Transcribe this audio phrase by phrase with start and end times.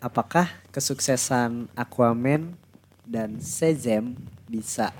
[0.00, 2.56] apakah kesuksesan Aquaman
[3.04, 4.16] dan Shazam
[4.48, 4.96] bisa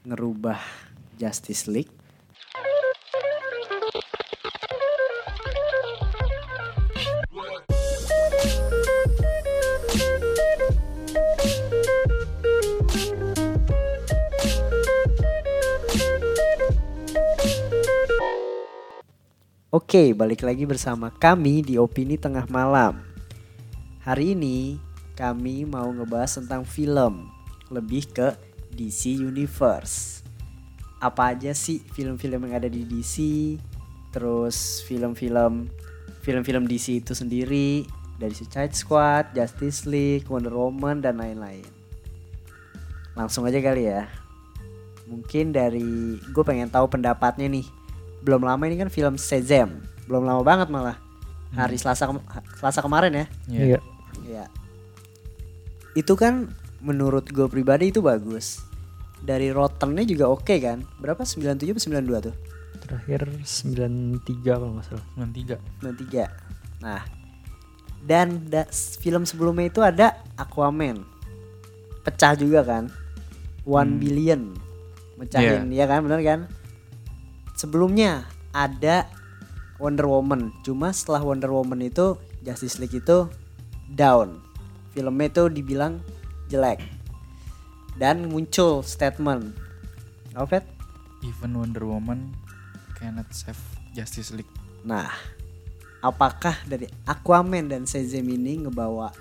[0.00, 0.58] ngerubah
[1.20, 1.92] Justice League?
[19.74, 23.13] Oke, balik lagi bersama kami di Opini Tengah Malam.
[24.04, 24.76] Hari ini
[25.16, 27.32] kami mau ngebahas tentang film,
[27.72, 28.36] lebih ke
[28.76, 30.20] DC Universe.
[31.00, 33.16] Apa aja sih film-film yang ada di DC?
[34.12, 35.68] Terus film-film
[36.20, 37.84] film-film DC itu sendiri
[38.20, 41.64] dari Suicide Squad, Justice League, Wonder Woman dan lain-lain.
[43.16, 44.04] Langsung aja kali ya.
[45.08, 47.64] Mungkin dari gue pengen tahu pendapatnya nih
[48.24, 50.96] belum lama ini kan film Shazam belum lama banget malah
[51.52, 52.24] hari Selasa kem-
[52.56, 53.64] Selasa kemarin ya Iya.
[53.76, 53.80] ya
[55.94, 56.50] itu kan
[56.82, 58.60] menurut gue pribadi itu bagus.
[59.24, 60.84] Dari Rottennya juga oke kan?
[61.00, 61.24] Berapa?
[61.24, 62.34] 97 atau 92 tuh?
[62.84, 65.06] Terakhir 93 kalau nggak salah.
[65.16, 66.44] 93 93
[66.84, 67.00] nah
[68.04, 68.68] dan da-
[69.00, 71.00] film sebelumnya itu ada Aquaman.
[72.04, 72.92] Pecah juga kan?
[73.64, 74.52] One billion.
[75.16, 76.04] Mecahin ya kan?
[76.04, 76.40] Bener kan?
[77.56, 79.08] Sebelumnya ada
[79.80, 80.52] Wonder Woman.
[80.60, 83.32] Cuma setelah Wonder Woman itu Justice League itu
[83.88, 84.43] down
[84.94, 85.98] filmnya itu dibilang
[86.46, 86.78] jelek
[87.98, 89.54] dan muncul statement.
[90.34, 90.62] Alfred?
[91.26, 92.34] Even Wonder Woman
[92.98, 93.58] cannot save
[93.94, 94.50] Justice League.
[94.86, 95.08] Nah,
[96.02, 99.14] apakah dari Aquaman dan Shazam ini ngebawa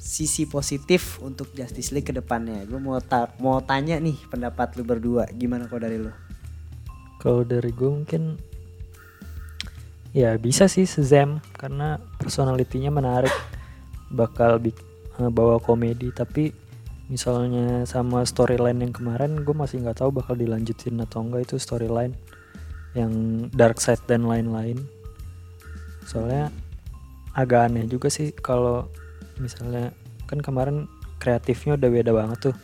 [0.00, 2.64] sisi positif untuk Justice League ke depannya?
[2.64, 6.12] Gue mau ta- mau tanya nih pendapat lu berdua, gimana kok dari lu?
[7.20, 8.36] Kalau dari gue mungkin
[10.14, 13.34] ya bisa sih Shazam karena personalitinya menarik
[14.14, 14.80] bakal bik-
[15.18, 16.54] eh, bawa komedi tapi
[17.10, 22.16] misalnya sama storyline yang kemarin gue masih nggak tahu bakal dilanjutin atau enggak itu storyline
[22.96, 23.12] yang
[23.52, 24.80] dark side dan lain-lain
[26.08, 26.48] soalnya
[27.34, 28.88] agak aneh juga sih kalau
[29.36, 29.90] misalnya
[30.30, 30.86] kan kemarin
[31.18, 32.56] kreatifnya udah beda banget tuh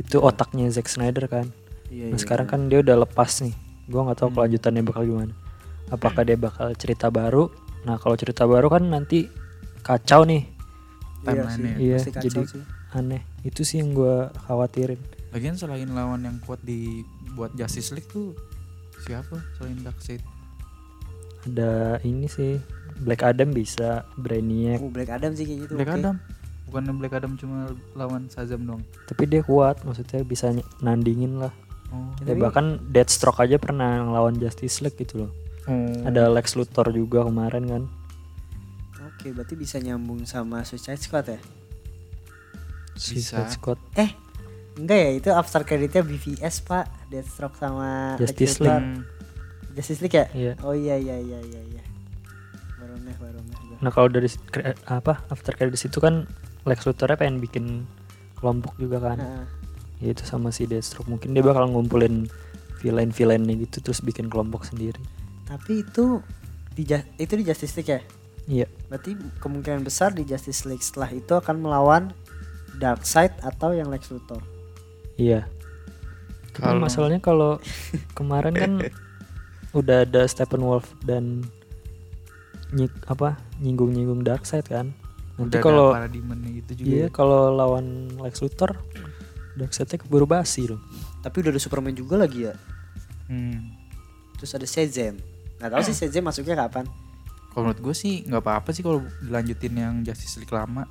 [0.00, 1.46] itu otaknya Zack Snyder kan
[1.90, 3.50] Iya, Nah sekarang kan dia udah lepas nih.
[3.90, 5.34] Gua nggak tahu kelanjutannya bakal gimana.
[5.90, 7.50] Apakah dia bakal cerita baru?
[7.82, 9.26] Nah kalau cerita baru kan nanti
[9.82, 10.46] kacau nih.
[11.22, 11.74] Timeline-nya.
[11.76, 12.62] sih, Iya, pasti kacau jadi sih.
[12.92, 13.22] aneh.
[13.42, 15.00] Itu sih yang gua khawatirin.
[15.30, 18.34] Lagian selain lawan yang kuat di buat Justice League tuh
[19.00, 20.20] siapa selain Darkseid?
[21.46, 22.60] Ada ini sih
[23.00, 24.82] Black Adam bisa, Brainiac.
[24.84, 25.74] Oh, Black Adam sih kayaknya itu.
[25.78, 25.98] Black oke.
[26.02, 26.16] Adam.
[26.68, 28.82] Bukan Black Adam cuma lawan Shazam doang.
[29.08, 30.52] Tapi dia kuat, maksudnya bisa
[30.84, 31.50] nandingin lah.
[31.90, 32.12] Oh.
[32.22, 35.30] Ya, bahkan Deathstroke aja pernah ngelawan Justice League gitu loh.
[35.66, 36.06] Oh.
[36.06, 37.82] Ada Lex Luthor juga kemarin kan.
[39.20, 41.40] Oke, berarti bisa nyambung sama Suicide Squad ya?
[42.96, 43.52] Suicide Bisa.
[43.52, 43.76] Squad.
[43.92, 44.16] Eh,
[44.80, 47.12] enggak ya, itu after creditnya BVS, Pak.
[47.12, 48.64] Deathstroke sama Justice.
[48.64, 49.04] Hmm,
[49.76, 50.26] Justice League ya?
[50.32, 50.52] Iya.
[50.64, 51.84] Oh iya iya iya iya iya.
[52.80, 53.76] Baru ngeh, baru gua.
[53.84, 54.32] Nah kalau dari
[54.88, 56.24] apa after credits itu kan
[56.64, 57.84] Lex Luthor pengen bikin
[58.40, 59.20] kelompok juga kan.
[59.20, 59.44] Heeh.
[60.00, 62.24] Ya itu sama si Deathstroke mungkin dia bakal ngumpulin
[62.80, 65.00] villain-villainnya gitu terus bikin kelompok sendiri.
[65.44, 66.24] Tapi itu
[66.72, 66.88] di
[67.20, 68.00] itu di Justice League ya?
[68.50, 68.66] Iya.
[68.90, 72.10] Berarti kemungkinan besar di Justice League setelah itu akan melawan
[72.82, 74.42] Darkseid atau yang Lex Luthor.
[75.14, 75.46] Iya.
[76.50, 77.62] Tapi Kalau- masalahnya kalau
[78.18, 78.72] kemarin kan
[79.70, 81.46] udah ada Steppenwolf dan
[82.74, 84.90] nyik apa nyinggung-nyinggung Darkseid kan.
[85.38, 85.94] Nanti kalau
[86.52, 86.88] gitu juga.
[86.90, 87.08] iya ya.
[87.08, 88.76] kalau lawan Lex Luthor
[89.54, 90.82] Darkseidnya keburu basi loh.
[91.22, 92.54] Tapi udah ada Superman juga lagi ya.
[93.30, 93.78] Hmm.
[94.40, 95.20] Terus ada Shazam.
[95.60, 96.88] Nggak tahu sih Shazam masuknya kapan.
[97.50, 100.86] Kalau menurut gue sih nggak apa-apa sih kalau dilanjutin yang Justice League lama.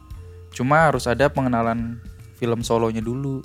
[0.52, 2.04] Cuma harus ada pengenalan
[2.36, 3.40] film solonya dulu.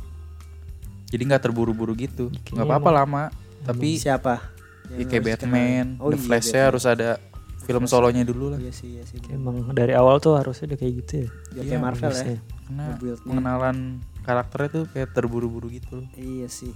[1.10, 2.30] Jadi nggak terburu-buru gitu.
[2.50, 3.22] Nggak apa-apa lama.
[3.62, 4.54] Tapi Siapa?
[4.92, 5.96] ya kayak Batman?
[5.96, 6.68] Oh The iya, Flash-nya Batman.
[6.68, 7.10] harus ada
[7.64, 8.58] film solonya dulu lah.
[8.60, 9.16] Iya sih, iya sih.
[9.32, 11.28] Emang dari awal tuh harusnya udah kayak gitu ya.
[11.64, 12.12] Kayak Marvel ya.
[12.12, 12.38] Harusnya.
[12.64, 12.84] Karena
[13.24, 13.76] pengenalan
[14.24, 16.08] karakternya tuh kayak terburu-buru gitu loh.
[16.18, 16.72] Iya sih.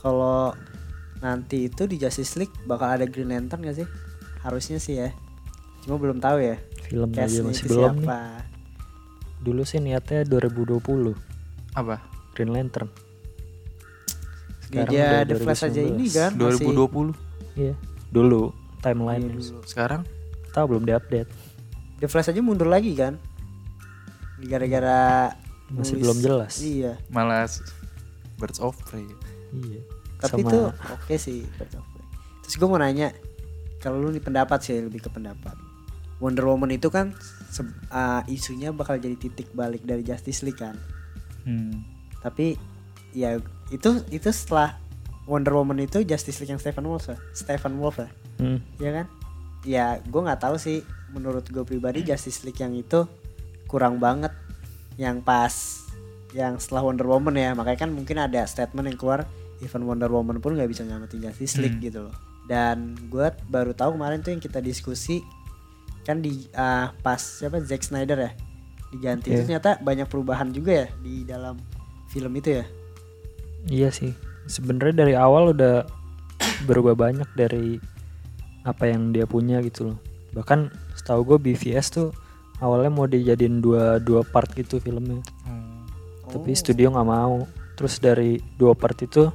[0.00, 0.52] Kalau
[1.20, 3.88] nanti itu di Justice League bakal ada Green Lantern gak sih?
[4.40, 5.12] Harusnya sih ya.
[5.80, 6.56] Cuma belum tahu ya.
[6.82, 8.02] Film aja Castnya masih belum nih.
[8.02, 8.20] siapa?
[9.40, 11.16] Dulu sih niatnya 2020
[11.72, 11.96] Apa?
[12.32, 12.90] Green Lantern.
[14.60, 15.88] Sekarang aja udah The Flash aja 2019.
[15.88, 17.14] ini kan masih 2020.
[17.56, 17.74] Iya.
[18.08, 19.58] Dulu Iya, timeline dulu.
[19.64, 20.02] Sekarang
[20.50, 21.30] tahu belum diupdate.
[21.98, 23.18] The Flash aja mundur lagi kan?
[24.40, 25.30] Gara-gara
[25.68, 26.54] Masih nulis- belum jelas.
[26.58, 26.92] Iya.
[27.08, 27.46] malah
[28.36, 29.04] Birds of Prey.
[29.52, 29.80] Iya.
[30.18, 30.58] Tapi Sama itu
[30.90, 32.06] oke sih Birds of Prey.
[32.42, 33.12] Terus gue mau nanya,
[33.78, 35.54] kalau lu nih pendapat sih lebih ke pendapat.
[36.20, 37.16] Wonder Woman itu kan
[37.88, 40.76] ah, isunya bakal jadi titik balik dari Justice League kan.
[41.42, 41.82] Hmm.
[42.20, 42.54] Tapi
[43.10, 44.76] ya itu itu setelah
[45.24, 47.18] Wonder Woman itu Justice League yang Stephen Wolf ya?
[47.32, 48.08] Stephen Wolf ya,
[48.38, 48.60] Hmm.
[48.76, 49.06] ya kan?
[49.64, 50.80] Ya gue nggak tahu sih.
[51.10, 53.08] Menurut gue pribadi Justice League yang itu
[53.66, 54.30] kurang banget.
[54.94, 55.54] Yang pas
[56.30, 59.26] yang setelah Wonder Woman ya, makanya kan mungkin ada statement yang keluar
[59.58, 61.84] even Wonder Woman pun nggak bisa nyelamatin Justice League Hmm.
[61.84, 62.14] gitu loh.
[62.46, 65.22] Dan gue baru tahu kemarin tuh yang kita diskusi
[66.02, 68.32] kan di ah, pas siapa Zack Snyder ya
[68.90, 69.46] diganti itu Iya.
[69.46, 71.54] ternyata banyak perubahan juga ya di dalam
[72.08, 72.64] film itu ya.
[73.66, 74.10] Iya sih.
[74.44, 75.86] Sebenarnya dari awal udah
[76.64, 77.78] berubah banyak dari
[78.62, 79.98] apa yang dia punya gitu loh.
[80.32, 82.08] Bahkan setahu gue BVS tuh
[82.58, 85.22] awalnya mau dijadiin dua dua part gitu filmnya.
[85.46, 86.34] Oh.
[86.34, 86.58] Tapi Oh.
[86.58, 87.46] studio nggak mau.
[87.78, 89.30] Terus dari dua part itu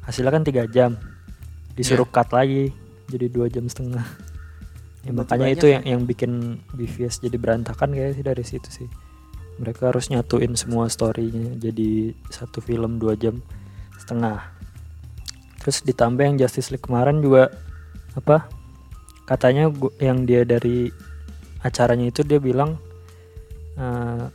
[0.00, 0.94] hasilnya kan tiga jam.
[1.74, 2.70] Disuruh cut lagi
[3.08, 4.04] jadi dua jam setengah.
[5.02, 5.82] Ya, makanya itu ya?
[5.82, 8.88] yang yang bikin BVS jadi berantakan kayak sih dari situ sih.
[9.58, 13.42] Mereka harus nyatuin semua storynya jadi satu film dua jam
[13.98, 14.46] setengah.
[15.58, 17.50] Terus ditambah yang Justice League kemarin juga
[18.14, 18.46] apa?
[19.26, 20.90] Katanya gu- yang dia dari
[21.62, 22.78] acaranya itu dia bilang
[23.78, 24.26] eh,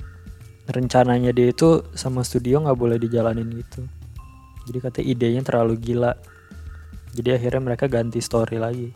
[0.68, 3.88] rencananya dia itu sama studio nggak boleh dijalanin gitu.
[4.68, 6.12] Jadi kata idenya terlalu gila.
[7.16, 8.92] Jadi akhirnya mereka ganti story lagi.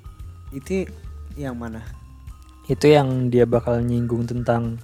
[0.52, 0.84] Itu
[1.36, 1.82] yang mana?
[2.66, 4.80] Itu yang dia bakal nyinggung tentang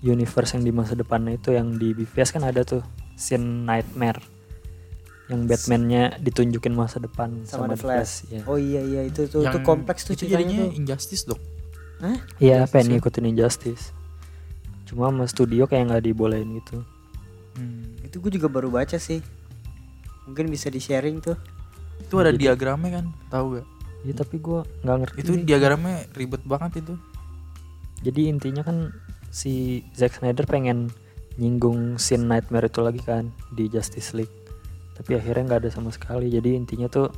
[0.00, 2.84] universe yang di masa depannya itu yang di BVS kan ada tuh
[3.16, 4.20] scene Nightmare
[5.26, 8.12] yang Batman-nya ditunjukin masa depan Sama, sama, The Flash.
[8.30, 8.40] ya.
[8.46, 10.78] Oh iya iya itu tuh itu Yang kompleks tuh itu ceritanya jadinya tuh.
[10.78, 11.40] injustice dok.
[11.96, 12.18] Hah?
[12.38, 13.90] Iya, pengen ngikutin Injustice.
[14.86, 16.84] Cuma sama studio kayak nggak dibolehin gitu.
[17.58, 17.96] Hmm.
[18.04, 19.18] Itu gue juga baru baca sih.
[20.28, 21.34] Mungkin bisa di sharing tuh.
[21.98, 23.66] Itu ada Jadi- diagramnya kan, tahu gak?
[24.06, 25.18] Ya tapi gua nggak ngerti.
[25.26, 25.44] Itu nih.
[25.50, 26.94] diagramnya ribet banget itu.
[28.06, 28.94] Jadi intinya kan
[29.34, 30.94] si Zack Snyder pengen
[31.36, 34.32] nyinggung scene Nightmare itu lagi kan di Justice League.
[34.94, 36.30] Tapi akhirnya nggak ada sama sekali.
[36.30, 37.10] Jadi intinya tuh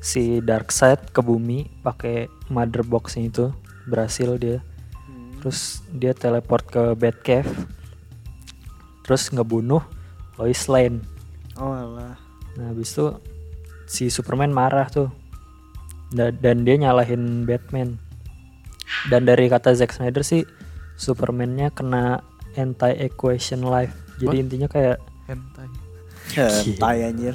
[0.00, 3.46] si Darkseid ke bumi pakai mother box-nya itu
[3.86, 4.64] berhasil dia.
[5.06, 5.38] Hmm.
[5.44, 7.52] Terus dia teleport ke Batcave.
[9.04, 9.84] Terus ngebunuh
[10.40, 11.04] Lois Lane.
[11.60, 12.16] Oh alah.
[12.56, 13.06] Nah habis itu
[13.84, 15.12] si Superman marah tuh
[16.12, 17.96] dan dia nyalahin Batman.
[19.06, 20.42] Dan dari kata Zack Snyder sih
[20.98, 22.20] Supermannya kena
[22.58, 23.94] anti-equation life.
[24.18, 24.42] Jadi What?
[24.44, 24.98] intinya kayak
[25.30, 25.68] Hentai.
[26.78, 27.34] Tai anjir.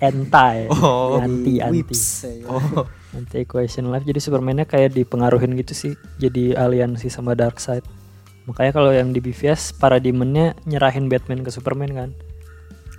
[0.00, 1.18] anti, Oh.
[1.20, 2.46] anti, anti, whips, ya.
[2.46, 2.86] Oh.
[3.12, 4.06] anti-equation life.
[4.06, 5.92] Jadi Supermannya kayak dipengaruhin gitu sih.
[6.16, 7.82] Jadi aliansi sama Darkseid.
[8.48, 12.10] Makanya kalau yang di BVS paradigmennya nyerahin Batman ke Superman kan,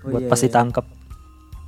[0.01, 0.55] Oh buat iya, pasti iya.
[0.57, 0.85] tangkap.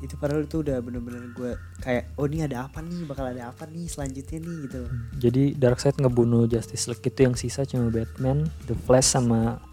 [0.04, 3.64] Itu padahal itu udah bener-bener gue kayak oh ini ada apa nih bakal ada apa
[3.72, 4.82] nih selanjutnya nih gitu.
[5.24, 9.64] Jadi Darkseid ngebunuh Justice League itu yang sisa cuma Batman, The Flash sama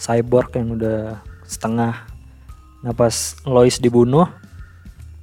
[0.00, 2.08] Cyborg yang udah setengah.
[2.80, 4.24] Nah pas Lois dibunuh,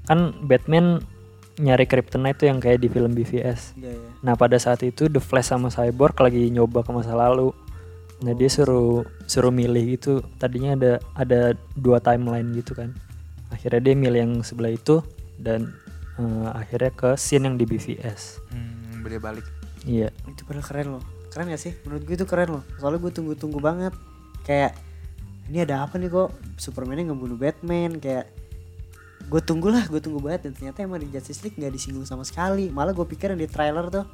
[0.06, 1.02] kan Batman
[1.58, 3.78] nyari Kryptonite tuh yang kayak di film BVS.
[3.78, 4.10] Iya ya.
[4.26, 7.54] Nah pada saat itu The Flash sama Cyborg lagi nyoba ke masa lalu.
[8.22, 10.22] Nah dia suruh suruh milih gitu.
[10.38, 11.42] Tadinya ada ada
[11.78, 12.94] dua timeline gitu kan.
[13.54, 15.06] Akhirnya dia milih yang sebelah itu
[15.38, 15.70] dan
[16.18, 18.42] eh, akhirnya ke scene yang di BVS.
[18.50, 19.46] Hmm, beda balik.
[19.86, 20.10] Iya.
[20.26, 21.04] Itu padahal keren loh.
[21.30, 21.78] Keren gak sih?
[21.86, 22.64] Menurut gue itu keren loh.
[22.82, 23.94] Soalnya gue tunggu-tunggu banget.
[24.44, 24.74] Kayak
[25.52, 28.31] ini ada apa nih kok Supermannya ngebunuh Batman kayak
[29.28, 32.68] gue tunggulah gue tunggu banget dan ternyata emang di Justice League nggak disinggung sama sekali
[32.69, 34.06] malah gue pikir yang di trailer tuh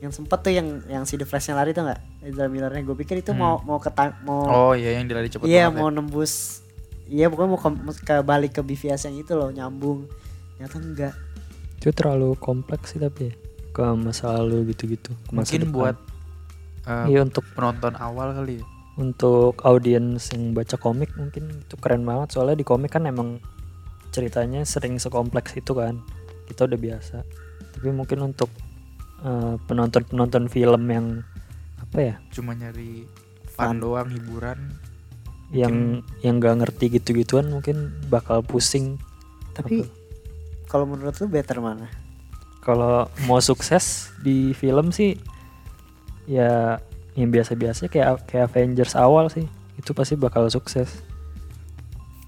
[0.00, 3.20] yang sempet tuh yang yang si The Flashnya lari tuh nggak Ezra Millernya gue pikir
[3.20, 3.92] itu mau mau ke
[4.24, 5.94] mau Oh iya yang dilari cepet iya banget mau ya.
[6.00, 6.32] nembus
[7.10, 7.68] iya pokoknya mau ke,
[8.00, 10.06] ke balik ke BVS yang itu loh nyambung
[10.54, 11.14] ternyata enggak
[11.76, 13.34] Itu terlalu kompleks sih tapi ya.
[13.70, 15.16] Ke masa lalu gitu-gitu.
[15.16, 15.72] ke masa Mungkin depan.
[15.72, 15.96] buat
[16.84, 18.64] uh, Iya untuk penonton awal kali ya.
[18.94, 23.40] untuk audiens yang baca komik mungkin itu keren banget soalnya di komik kan emang
[24.10, 26.02] ceritanya sering sekompleks itu kan
[26.44, 27.24] kita udah biasa
[27.70, 28.50] tapi mungkin untuk
[29.20, 31.06] eh, penonton-penonton film yang
[31.80, 33.08] apa ya Cuma nyari
[33.48, 33.56] Fun.
[33.56, 34.58] fun doang hiburan.
[35.50, 38.98] Yang yang gak ngerti gitu-gituan mungkin bakal pusing
[39.50, 39.82] tapi
[40.70, 41.90] kalau menurut lu better mana
[42.62, 45.18] kalau mau sukses di film sih
[46.30, 46.78] ya
[47.18, 51.02] yang biasa-biasa kayak kayak Avengers awal sih itu pasti bakal sukses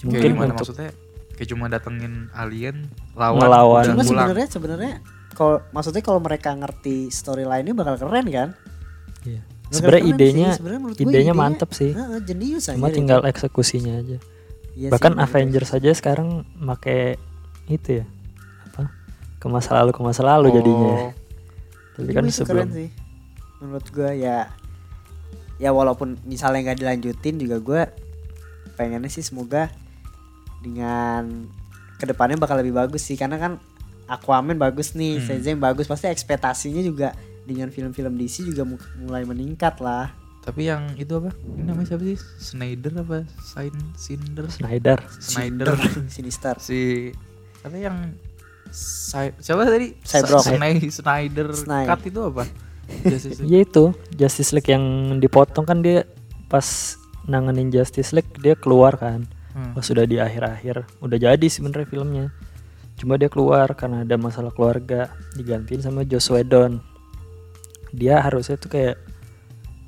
[0.02, 0.90] Kayak mungkin gimana untuk maksudnya?
[1.38, 3.82] Kayak cuma datengin alien lawan Ngelawan.
[3.82, 4.26] udah cuma pulang.
[4.26, 4.92] sebenarnya sebenarnya
[5.32, 8.48] kalau maksudnya kalau mereka ngerti storyline-nya bakal keren kan
[9.22, 9.42] Iya.
[9.74, 12.96] Sebenarnya idenya sih, gue idenya mantep sih Heeh, jenius aja cuma itu.
[12.96, 14.18] tinggal eksekusinya aja
[14.72, 15.20] Iya bahkan sih.
[15.20, 17.20] Avengers saja sekarang make
[17.66, 18.04] itu ya
[18.66, 18.88] apa
[19.36, 21.10] ke masa lalu ke masa lalu jadinya Oh,
[21.94, 22.88] tapi Tapi kan itu sebelum sih
[23.58, 24.48] menurut gua ya
[25.56, 27.82] ya walaupun misalnya nggak dilanjutin juga gue
[28.72, 29.68] pengennya sih semoga
[30.58, 31.46] dengan
[31.94, 33.52] ke depannya bakal lebih bagus sih karena kan
[34.02, 35.24] Aquaman bagus nih, Hmm.
[35.24, 40.10] Shazam bagus pasti ekspektasinya juga dengan film-film DC juga mu- mulai meningkat lah.
[40.40, 41.30] Tapi yang itu apa?
[41.30, 42.18] Ini namanya siapa sih?
[42.36, 43.22] Snyder apa?
[43.40, 44.46] Sin Cinder?
[44.48, 45.68] Snyder Snyder.
[46.10, 46.58] Sinister.
[46.58, 47.10] si
[47.60, 48.14] apa yang
[48.68, 49.94] Sy- siapa tadi?
[50.00, 50.42] Cyborg.
[50.42, 51.84] Sa- Sny- Snyder Sny.
[51.84, 52.44] Cut itu apa?
[53.04, 53.48] Justice League.
[53.48, 54.84] Iya itu Justice League yang
[55.16, 56.02] dipotong kan dia
[56.46, 59.76] pas nanganin Justice League dia keluar kan Hmm.
[59.76, 62.26] pas sudah di akhir-akhir udah jadi sebenarnya filmnya
[62.96, 66.80] cuma dia keluar karena ada masalah keluarga digantiin sama Joss Whedon
[67.92, 68.96] dia harusnya tuh kayak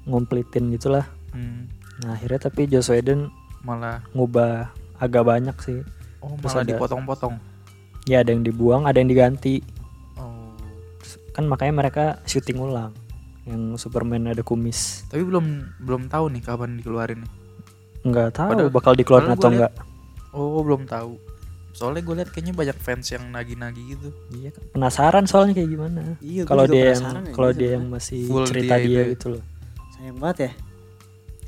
[0.05, 1.67] ngomplitin gitulah Hmm.
[1.99, 3.27] nah akhirnya tapi Joss Whedon
[3.61, 5.81] Malah ngubah agak banyak sih
[6.21, 7.35] oh Terus malah dipotong-potong.
[8.05, 9.65] ya ada yang dibuang ada yang diganti
[10.15, 10.55] Oh.
[11.33, 12.95] kan makanya mereka syuting ulang
[13.43, 15.47] yang Superman ada kumis Tapi belum
[15.81, 17.33] belum tahu nih kapan dikeluarin nih.
[18.05, 19.73] nggak tahu Padahal- bakal dikeluarin atau enggak
[20.31, 21.15] Oh, belum tahu.
[21.75, 24.09] Soalnya gue lihat kayaknya banyak fans yang nagi-nagi gitu.
[24.31, 24.62] Iya kan.
[24.71, 26.00] Penasaran soalnya kayak gimana.
[26.23, 28.75] Iya, gua Kalau juga dia yang penasaran ya, kalau gua dia yang masih Full cerita
[28.78, 29.12] dia itu dia ya.
[29.12, 29.43] gitu loh.
[29.93, 30.50] Sayang banget ya.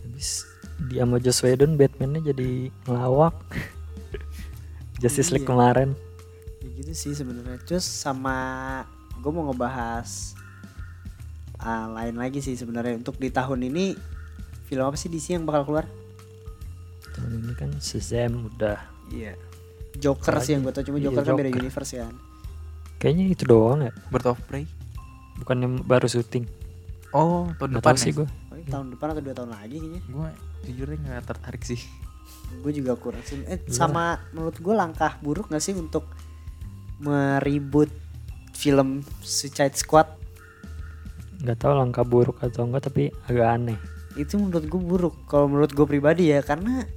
[0.03, 0.29] Habis
[0.91, 2.51] dia sama Joss Whedon Batman-nya jadi
[2.85, 3.35] ngelawak.
[5.01, 5.51] Justice League Iya.
[5.55, 5.89] kemarin.
[6.59, 7.63] Ya gitu sih sebenarnya.
[7.63, 8.37] Terus sama
[9.23, 10.35] gue mau ngebahas
[11.57, 13.95] ah, lain lagi sih sebenarnya untuk di tahun ini
[14.67, 15.87] film apa sih DC yang bakal keluar?
[17.15, 18.77] Tahun ini kan Shazam udah.
[19.09, 19.39] Iya.
[19.99, 21.61] Joker sih yang gue tau cuma Iya, Joker kan beda Joker.
[21.61, 22.15] universe kan.
[22.97, 23.93] Kayaknya itu doang ya.
[24.09, 24.65] Bird of Prey.
[25.37, 26.45] Bukan yang baru syuting.
[27.11, 28.17] Oh, tahun depan sih ya?
[28.19, 28.29] gue.
[28.47, 30.01] Oh, tahun depan atau dua tahun lagi kayaknya.
[30.07, 30.29] Gue
[30.63, 31.81] jujurnya nggak tertarik sih.
[32.59, 33.41] Gue juga kurang sih.
[33.43, 33.69] Eh Iya.
[33.69, 36.09] sama menurut gue langkah buruk gak sih untuk
[36.97, 37.93] meribut
[38.53, 40.09] film Suicide Squad?
[41.39, 43.79] Nggak tahu langkah buruk atau enggak tapi agak aneh.
[44.15, 46.89] itu menurut gue buruk kalau menurut gue pribadi ya karena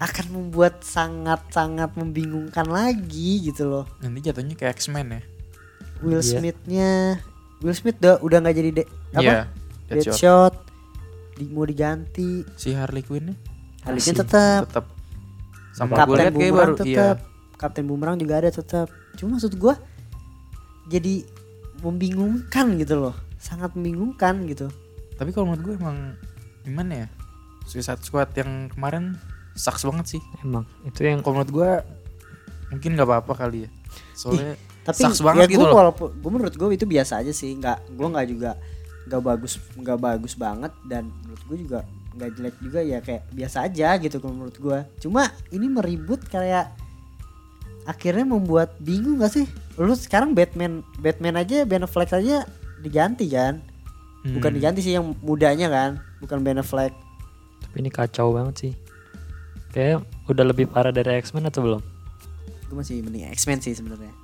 [0.00, 5.22] akan membuat sangat-sangat membingungkan lagi gitu loh Nanti jatuhnya kayak X-Men ya.
[6.00, 6.40] Will Iya.
[6.40, 6.90] Smithnya
[7.60, 9.40] Will Smith udah udah nggak jadi de, apa Iya.
[9.92, 9.92] Deadshot.
[9.92, 10.54] Deadshot
[11.36, 13.36] di, mau diganti Si Harley Quinn
[13.84, 14.00] Harley.
[14.00, 14.86] Quinn tetap tetap
[15.76, 16.80] sama gue Kapten kayak Boomerang baru iya.
[16.80, 17.16] tetap
[17.60, 18.88] Kapten Boomerang juga ada tetap
[19.20, 19.74] cuma maksud gue
[20.88, 21.14] jadi
[21.84, 24.68] membingungkan gitu loh sangat membingungkan gitu
[25.20, 25.98] Tapi kalau menurut gue emang
[26.64, 27.08] gimana ya?
[27.68, 29.20] Suicide Squad yang kemarin
[29.60, 30.22] sucks banget sih.
[30.40, 31.70] Emang itu yang Kalau menurut gue
[32.70, 33.70] mungkin nggak apa-apa kali ya.
[34.16, 35.76] Soalnya tapi Sucks banget ya gitu gue loh.
[35.76, 38.50] walaupun gue menurut gue itu biasa aja sih nggak gue nggak juga
[39.04, 41.78] nggak bagus nggak bagus banget dan menurut gue juga
[42.16, 46.72] nggak jelek juga ya kayak biasa aja gitu kalau menurut gue cuma ini meribut kayak
[47.84, 52.44] akhirnya membuat bingung gak sih lu sekarang Batman Batman aja Ben Affleck aja
[52.80, 53.60] diganti kan
[54.22, 54.56] bukan Hmm.
[54.56, 55.90] diganti sih yang mudanya kan
[56.20, 56.92] bukan Ben Affleck
[57.60, 58.72] tapi ini kacau banget sih.
[59.70, 61.82] Kayak udah lebih parah dari X-Men atau belum?
[62.70, 64.14] gue masih mending X-Men sih sebenarnya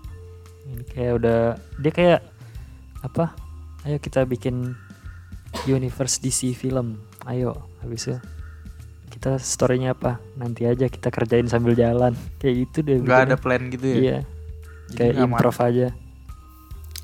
[0.71, 1.38] Ini kayak udah
[1.83, 2.21] dia kayak
[3.03, 3.35] apa?
[3.83, 4.75] Ayo kita bikin
[5.67, 6.99] universe DC film.
[7.26, 8.19] Ayo, habis itu
[9.15, 10.19] kita storynya apa?
[10.35, 12.19] Nanti aja kita kerjain sambil jalan.
[12.43, 12.99] Kayak gitu deh.
[12.99, 13.95] nggak ada plan gitu ya.
[13.95, 14.19] Iya.
[14.91, 15.88] Jadi Kayak improv aja.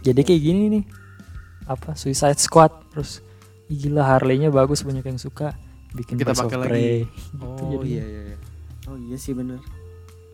[0.02, 0.84] Jadi kayak gini nih.
[1.70, 3.22] Apa Suicide Squad terus
[3.70, 5.54] "Ih, gila Harley-nya bagus banyak yang suka
[5.92, 6.68] bikin Kita pakai lagi.
[6.68, 6.98] Prey.
[7.40, 7.84] Oh jadinya.
[7.86, 8.22] iya iya.
[8.32, 8.38] iya.
[8.88, 9.60] Oh iya sih bener.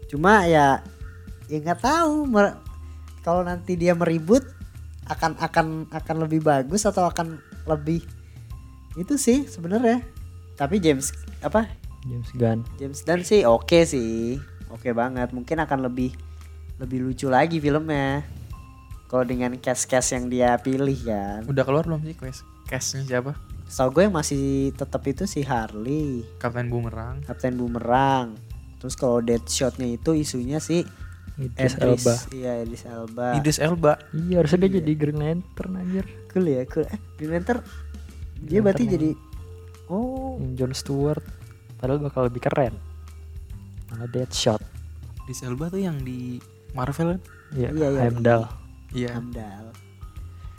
[0.08, 0.80] Cuma ya
[1.48, 2.60] ya nggak tahu mer-
[3.20, 4.44] kalau nanti dia meribut
[5.08, 8.04] akan akan akan lebih bagus atau akan lebih
[8.96, 10.00] itu sih sebenarnya.
[10.56, 11.68] Tapi James apa
[12.08, 12.64] James Gunn.
[12.80, 14.38] James Gunn sih oke sih
[14.70, 15.34] oke banget.
[15.34, 16.14] Mungkin akan lebih
[16.78, 18.22] lebih lucu lagi filmnya.
[19.08, 21.40] Kalau dengan cast-cast yang dia pilih kan.
[21.48, 23.32] Udah keluar belum sih cast castnya siapa?
[23.68, 27.20] Setahu gue yang masih tetap itu si Harley, Kapten Boomerang.
[27.22, 28.32] Kapten Boomerang.
[28.80, 30.88] Terus kalau Deadshot-nya itu isunya si
[31.38, 32.14] Idris Elba.
[32.32, 33.28] Iya Idris Elba.
[33.36, 33.92] Idris Elba.
[34.10, 36.08] Iya harusnya dia jadi Green Lantern anjir.
[36.32, 36.88] Cool ya, cool.
[36.88, 37.60] Eh, Green Lantern
[38.38, 39.10] dia berarti jadi
[39.88, 41.24] Oh, John Stewart
[41.76, 42.74] padahal bakal lebih keren.
[43.92, 44.60] Malah Deadshot.
[45.28, 46.40] Idris Elba tuh yang di
[46.72, 47.20] Marvel kan?
[47.52, 48.42] Iya, Iya, iya, Heimdall.
[48.92, 49.10] Iya.
[49.16, 49.64] Hamdal.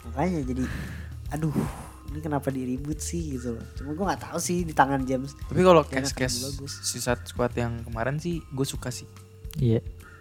[0.06, 0.64] Makanya jadi
[1.30, 1.54] aduh,
[2.10, 3.64] ini kenapa diribut sih gitu loh.
[3.78, 5.38] Cuma gua nggak tahu sih di tangan James.
[5.46, 6.72] Tapi kalau lebih bagus.
[6.82, 9.06] Suicide Squad yang kemarin sih gue suka sih.
[9.62, 9.78] Iya,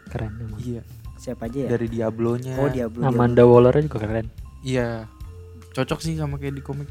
[0.10, 0.62] keren emang.
[0.62, 0.81] Iya.
[1.17, 1.69] Siapa aja ya?
[1.74, 2.55] Dari Diablo-nya.
[2.62, 3.01] Oh, Diablo.
[3.03, 4.29] Amanda Waller juga keren.
[4.62, 5.10] Iya.
[5.74, 6.89] Cocok sih sama kayak di komik.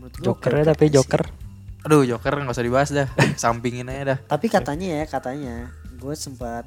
[0.00, 1.40] Menurut Jokernya oke-oke tapi Joker sih.
[1.82, 3.08] Aduh, Joker nggak usah dibahas dah.
[3.42, 4.18] Sampingin aja dah.
[4.24, 5.54] Tapi katanya ya, katanya
[6.00, 6.64] gue sempat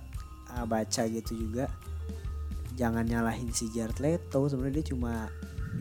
[0.53, 1.67] uh, baca gitu juga.
[2.75, 5.31] Jangan nyalahin si Jared Leto, sebenarnya dia cuma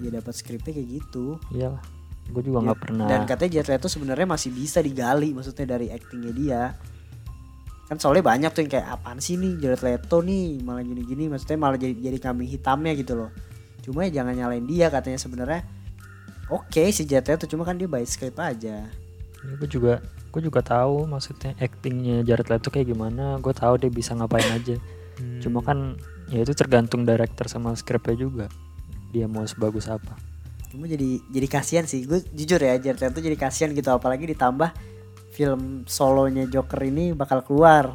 [0.00, 1.38] dia dapat skripnya kayak gitu.
[1.50, 1.82] iyalah.
[2.24, 6.32] gue juga nggak pernah Dan katanya Jared Leto sebenarnya masih bisa digali maksudnya dari actingnya
[6.32, 6.62] dia.
[7.84, 11.60] Kan soalnya banyak tuh yang kayak apaan sih nih Jared Leto nih malah gini-gini maksudnya
[11.60, 13.30] malah jadi jadi kambing hitamnya gitu loh.
[13.84, 15.62] Cuma ya jangan nyalain dia katanya sebenarnya.
[16.48, 18.88] Oke si Jared Leto cuma kan dia by script aja.
[19.44, 20.00] ya, gue juga
[20.32, 24.80] gue juga tahu maksudnya actingnya Jared Leto kayak gimana gue tahu dia bisa ngapain aja
[25.14, 25.38] Hmm.
[25.38, 25.94] cuma kan
[26.26, 28.46] ya itu tergantung director sama skripnya juga
[29.14, 30.18] dia mau sebagus apa
[30.66, 32.02] Cuma jadi jadi kasihan sih.
[32.02, 34.74] Gue jujur ya Jared Leto jadi kasihan gitu apalagi ditambah
[35.30, 37.94] film solonya Joker ini bakal keluar.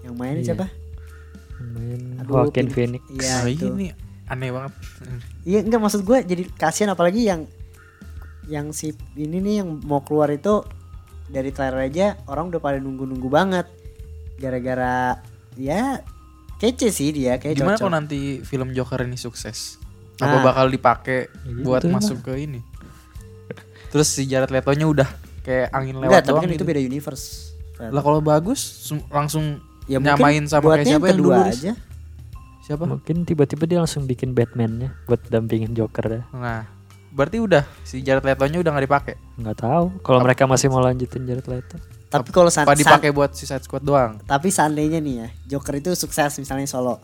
[0.00, 0.44] Yang main Iya.
[0.46, 0.66] siapa?
[1.58, 3.68] main Aduh, Joaquin Phoenix Iya Nah, itu.
[3.70, 3.92] ini
[4.26, 4.72] aneh banget.
[5.44, 7.44] Iya enggak maksud gue jadi kasihan apalagi yang
[8.46, 10.64] yang si ini nih yang mau keluar itu
[11.26, 13.68] dari trailer aja orang udah pada nunggu-nunggu banget
[14.36, 15.20] gara-gara
[15.54, 16.00] ya
[16.56, 17.80] kece sih dia kayak Gimana cocok.
[17.82, 19.76] kalau nanti film Joker ini sukses?
[20.16, 20.26] Nah.
[20.26, 22.60] Apa bakal dipakai Ya buat gitu masuk ke ini?
[23.88, 25.08] Terus si Jared Leto-nya udah
[25.40, 26.66] kayak angin lewat Enggak, tapi doang kan itu gitu.
[26.66, 27.24] beda universe.
[27.78, 28.60] Lah kalau bagus
[29.06, 31.30] langsung ya nyamain sama kayak siapa yang dulu?
[31.36, 31.72] Aja.
[32.58, 32.82] Siapa?
[32.82, 36.66] mungkin tiba-tiba dia langsung bikin Batman-nya buat dampingin Joker ya Nah,
[37.08, 39.14] berarti udah si Jared Leto-nya udah nggak dipakai.
[39.36, 43.10] nggak tahu kalau mereka masih mau lanjutin Jared Leto Tapi kalau san- Apa san- dipakai
[43.10, 44.18] buat Suicide Squad doang?
[44.20, 46.98] tapi seandainya nih ya Joker itu sukses misalnya solo.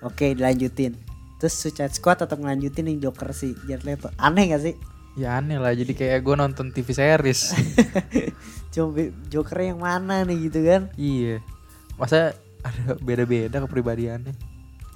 [0.00, 0.98] Oke, dilanjutin.
[1.44, 4.08] Terus Suicide Squad tetap ngelanjutin nih Joker si Jared Leto.
[4.16, 4.80] Aneh gak sih?
[5.12, 7.52] Ya aneh lah, jadi kayak gue nonton TV series.
[8.72, 10.88] Cuma be- Joker yang mana nih gitu kan?
[10.96, 11.44] iya.
[12.00, 12.32] Masa
[12.64, 14.32] ada beda-beda kepribadiannya?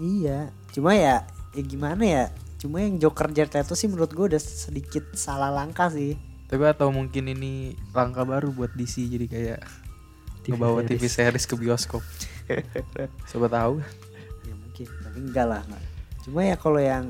[0.01, 2.25] Iya, cuma ya, ya gimana ya?
[2.57, 6.17] Cuma yang Joker Jared Leto sih menurut gue udah sedikit salah langkah sih.
[6.49, 9.61] Tapi atau mungkin ini langkah baru buat DC jadi kayak
[10.49, 11.13] TV ngebawa TV series.
[11.13, 12.01] series ke bioskop.
[13.37, 13.85] Coba tahu.
[14.49, 15.61] Ya mungkin, tapi enggak lah.
[15.69, 15.98] Enggak.
[16.29, 17.09] Cuma ya kalau yang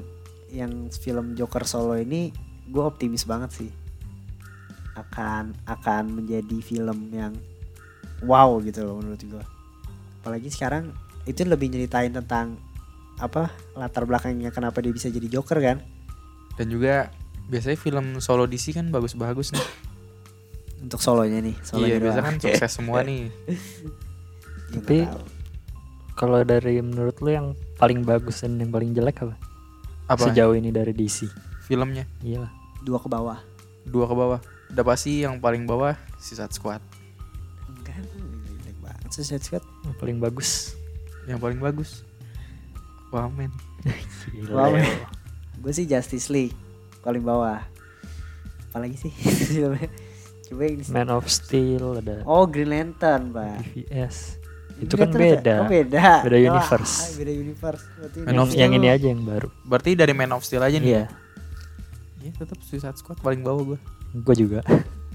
[0.54, 2.30] yang film Joker solo ini,
[2.70, 3.70] gue optimis banget sih.
[4.94, 7.34] Akan akan menjadi film yang
[8.22, 9.44] wow gitu loh menurut gue.
[10.22, 10.94] Apalagi sekarang
[11.26, 12.54] itu lebih nyeritain tentang
[13.18, 15.82] apa latar belakangnya kenapa dia bisa jadi Joker kan?
[16.54, 17.10] Dan juga
[17.50, 19.66] biasanya film solo DC kan bagus-bagus nih.
[20.78, 21.58] Untuk solonya nih.
[21.66, 23.34] Solonya iya, biasa kan sukses semua nih.
[24.78, 25.37] Tapi- tahu.
[26.18, 27.46] Kalau dari menurut lu yang
[27.78, 29.38] paling bagus dan yang paling jelek apa
[30.10, 31.30] Apa sejauh ini dari DC
[31.62, 32.02] filmnya?
[32.26, 32.50] iya lah
[32.82, 33.38] dua ke bawah.
[33.86, 34.40] Dua ke bawah.
[34.74, 36.82] Udah pasti yang paling bawah Suicide Squad.
[37.70, 39.64] Enggak, jelek banget Suicide Squad.
[39.86, 40.74] yang paling bagus
[41.28, 41.90] Yang paling bagus.
[43.14, 43.30] Wow.
[44.74, 44.84] ya.
[45.60, 46.56] Gue sih Justice League
[47.00, 47.62] paling bawah.
[48.72, 49.12] Apalagi sih
[49.48, 49.88] filmnya?
[50.48, 53.60] Coba Man of Steel ada Oh Green Lantern pak.
[53.76, 54.40] BVS
[54.78, 56.04] itu kan Lantern beda Oh beda.
[56.22, 56.94] Beda Wah, universe.
[57.14, 57.82] beda universe.
[57.92, 58.78] Berarti Man yang, of yang Steel.
[58.78, 60.88] ini aja yang baru Berarti dari Man of Steel aja nih.
[60.88, 61.04] iya
[62.18, 63.78] Iya, tetap Suicide Squad paling bawah gue.
[64.16, 64.60] gue juga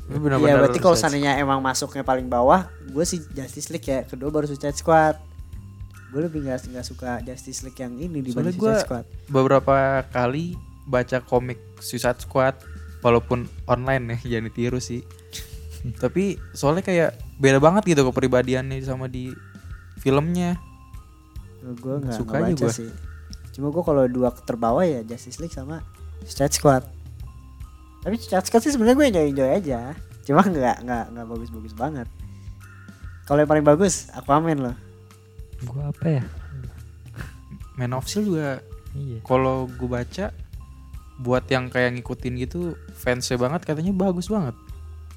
[0.06, 0.20] Iya
[0.60, 4.04] berarti kalau seandainya emang masuknya paling bawah, gue sih Justice League ya.
[4.04, 5.16] Kedua baru Suicide Squad.
[6.10, 9.06] Gue lebih nggak nggak suka Justice League yang ini dibanding Soalnya gua- Suicide Squad.
[9.28, 9.76] beberapa
[10.08, 12.60] kali baca komik Suicide Squad
[13.00, 15.02] walaupun online ya jangan ditiru sih
[16.04, 19.32] tapi soalnya kayak beda banget gitu kepribadiannya sama di
[19.98, 20.58] filmnya
[21.64, 22.74] Gue nggak Suka aja baca gua.
[22.76, 22.92] sih.
[23.56, 25.80] Cuma gue kalau dua terbawah ya Justice League sama
[26.28, 26.84] Suicide Squad.
[28.04, 29.80] Tapi Suicide Squad sih sebenarnya gue enjoy enjoy aja.
[30.28, 32.08] Cuma nggak nggak nggak bagus-bagus banget.
[33.24, 34.76] Kalau yang paling bagus Aquaman loh.
[35.64, 36.24] gue apa ya
[37.80, 38.60] Man of Steel juga
[38.92, 40.36] iya kalau gue baca
[41.24, 44.60] buat yang kayak ngikutin gitu fansnya banget katanya bagus banget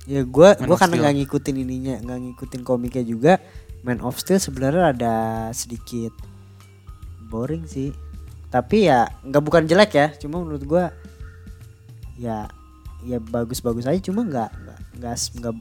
[0.07, 3.43] Ya gue gue karena nggak ngikutin ininya nggak ngikutin komiknya juga.
[3.87, 5.15] Man of Steel sebenarnya ada
[5.55, 6.11] sedikit
[7.31, 7.95] boring sih.
[8.51, 10.09] Tapi ya nggak bukan jelek ya.
[10.19, 10.85] Cuma menurut gue
[12.19, 12.51] ya
[13.07, 14.03] ya bagus-bagus aja.
[14.03, 14.51] Cuma nggak
[14.99, 15.55] nggak nggak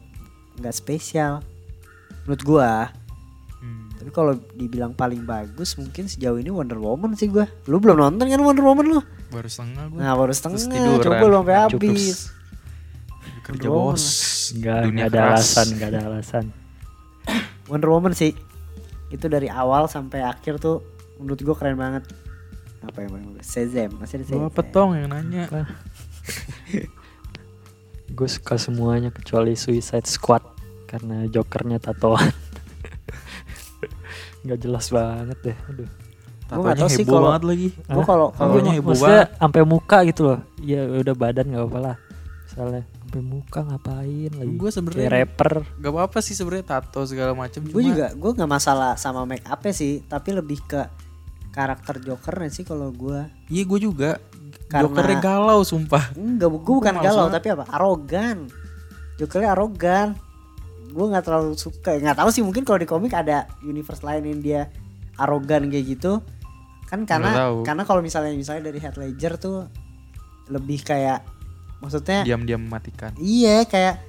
[0.58, 1.46] nggak spesial.
[2.26, 2.72] Menurut gue.
[3.62, 3.88] Hmm.
[3.94, 7.46] Tapi kalau dibilang paling bagus mungkin sejauh ini Wonder Woman sih gue.
[7.70, 9.02] Lu belum nonton kan Wonder Woman lu?
[9.26, 10.62] baru setengah gue Nah baru Terus setengah.
[10.74, 11.02] tiduran.
[11.02, 11.70] Coba lu sampai Cukup.
[11.78, 12.18] habis.
[13.46, 14.06] kerja bos
[14.58, 15.38] nggak dunia nggak ada keras.
[15.38, 16.46] alasan nggak ada alasan
[17.68, 18.32] Wonder Woman sih.
[19.08, 20.82] Itu dari awal sampai akhir tuh
[21.18, 22.04] menurut gue keren banget.
[22.82, 23.46] Apa yang paling bagus?
[23.48, 23.90] Shazam.
[23.98, 24.46] Masih ada Shazam.
[24.46, 25.46] apa tong yang nanya.
[28.08, 30.42] Gue suka semuanya kecuali Suicide Squad
[30.86, 32.32] karena jokernya tatoan.
[34.46, 35.90] Nggak jelas banget deh aduh.
[36.46, 37.68] Gua nggak Tatonya tahu sih heboh kalau- banget lagi.
[37.74, 39.30] gue kalau kalau heboh maksudnya banget.
[39.42, 40.40] sampai muka gitu loh.
[40.62, 41.96] Ya udah badan nggak apa-apa lah.
[42.46, 44.58] Misalnya sampai muka ngapain lagi?
[44.58, 45.54] Gue sebenarnya kayak rapper.
[45.78, 49.62] gak apa-apa sih sebenarnya tato segala macam gue juga gue nggak masalah sama make up
[49.70, 50.82] sih tapi lebih ke
[51.54, 54.12] karakter Jokernya sih kalau gue Iya gue juga.
[54.74, 56.18] Jokernya karena galau sumpah.
[56.18, 57.70] enggak gue bukan galau tapi apa?
[57.70, 58.50] Arogan.
[59.22, 60.18] Jokernya arogan.
[60.90, 64.42] Gue nggak terlalu suka nggak tahu sih mungkin kalau di komik ada universe lain yang
[64.42, 64.62] dia
[65.22, 66.26] arogan kayak gitu.
[66.90, 69.70] Kan karena karena kalau misalnya misalnya dari Heath Ledger tuh
[70.50, 71.35] lebih kayak
[71.86, 73.14] maksudnya Diam-diam mematikan.
[73.16, 74.02] iya kayak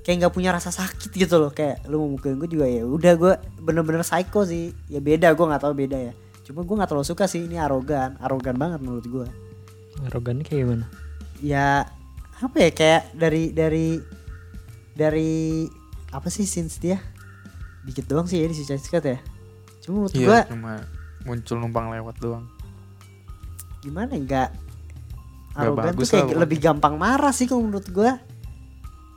[0.00, 3.12] kayak nggak punya rasa sakit gitu loh kayak lu mau mukulin gue juga ya udah
[3.14, 7.04] gue bener-bener psycho sih ya beda gue nggak tahu beda ya cuma gue nggak terlalu
[7.04, 9.26] suka sih ini arogan arogan banget menurut gue
[10.00, 10.86] Arogannya kayak gimana?
[11.38, 11.84] ya
[12.40, 14.00] apa ya kayak dari dari
[14.96, 15.68] dari
[16.08, 16.96] apa sih scenes dia
[17.84, 19.18] dikit doang sih ya di Suicide Squad ya
[19.80, 20.72] cuma menurut Iya, gua cuma
[21.22, 22.44] muncul numpang lewat doang.
[23.80, 24.69] gimana ya, nggak Nggak
[25.52, 28.18] arogan tuh bagus kayak lah lebih gampang marah sih kalau menurut gua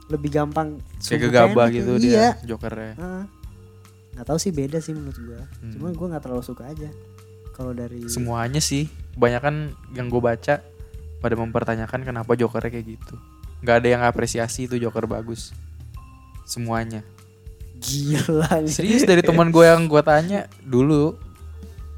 [0.06, 2.36] lebih gampang Kayak gegabah pendek, gitu iya.
[2.36, 2.92] dia Jokernya.
[2.94, 3.24] Heeh.
[4.14, 5.72] nggak tahu sih beda sih menurut gua Hmm.
[5.74, 6.90] cuma gua nggak terlalu suka aja
[7.50, 10.58] kalau dari Semuanya sih, kebanyakan yang gue baca
[11.22, 13.14] pada mempertanyakan kenapa Jokernya kayak gitu.
[13.62, 15.54] Nggak ada yang apresiasi itu Joker bagus.
[16.44, 17.06] Semuanya.
[17.78, 18.58] gila.
[18.66, 21.14] Serius dari teman gue yang gue tanya dulu.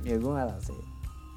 [0.04, 0.85] ya gua nggak tahu sih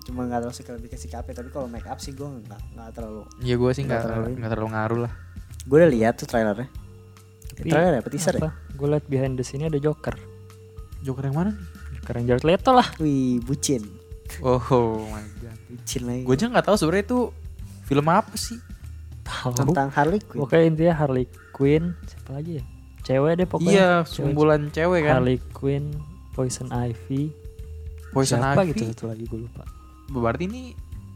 [0.10, 3.22] cuma nggak terlalu lebih ke sikapnya tapi kalau make up sih gua nggak nggak terlalu
[3.40, 5.14] Ya gue sih nggak terlalu nggak terlalu ngaruh lah.
[5.62, 6.68] gue udah lihat tuh trailernya
[7.52, 8.52] Tapi trailer ya apa teaser ya?
[8.72, 10.16] Gue liat behind the scene ada Joker.
[11.00, 11.60] Joker yang mana nih?
[11.96, 12.88] Joker yang Jared Leto lah.
[12.98, 13.84] wih bucin
[14.40, 14.62] Oh,
[15.06, 15.58] my god.
[15.68, 17.20] bucin lagi Gue aja nggak tahu sebenarnya itu
[17.84, 18.58] film apa sih.
[19.22, 19.54] Tahu.
[19.54, 22.64] tentang Harley Quinn Pokoknya intinya Harley Quinn, siapa lagi ya?
[23.02, 23.70] Cewek deh pokoknya.
[23.70, 25.14] Iya, Cewek- sumbulan cewek kan.
[25.16, 25.86] Harley Quinn,
[26.32, 27.34] Poison Ivy.
[28.10, 28.70] Poison siapa Ivy.
[28.72, 29.66] gitu satu lagi gue lupa.
[30.10, 30.62] Berarti ini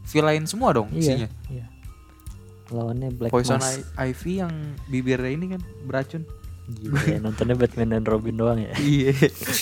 [0.04, 1.28] villain semua dong isinya.
[1.46, 1.66] Iya.
[2.66, 3.84] Lawannya Black Poison Mask.
[3.94, 4.54] I- Ivy yang
[4.86, 6.24] bibirnya ini kan beracun.
[6.64, 8.72] Gila ya, nontonnya Batman dan Robin doang ya.
[8.74, 9.12] Iya.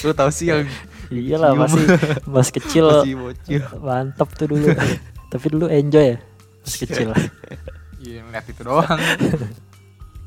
[0.02, 0.62] Lu tahu sih yang
[1.10, 1.82] Iya lah masih
[2.24, 3.62] mas kecil masih bocil.
[3.80, 4.70] mantap tuh dulu.
[5.32, 6.18] Tapi dulu enjoy ya
[6.58, 7.10] mas kecil.
[7.98, 8.98] Iya, ngeliat itu doang.